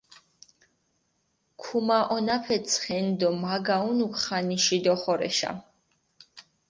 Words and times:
ქუმაჸონაფე 1.61 2.57
ცხენი 2.69 3.13
დო 3.19 3.29
მა 3.41 3.55
გაჸუნუქ 3.65 4.13
ხანიში 4.21 4.77
დოხორეშა. 4.83 5.51